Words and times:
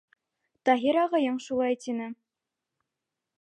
Таһир 0.69 0.97
ағайың 1.01 1.37
шулай 1.49 1.79
тине. 1.85 2.09